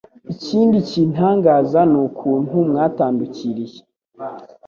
[0.33, 3.79] Ikindi kintangaza n'ukuntu mwatandukiriye